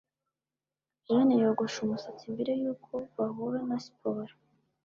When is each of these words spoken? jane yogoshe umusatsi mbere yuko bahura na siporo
jane 1.05 1.33
yogoshe 1.43 1.77
umusatsi 1.81 2.23
mbere 2.33 2.51
yuko 2.61 2.91
bahura 3.15 3.59
na 3.67 3.77
siporo 3.85 4.33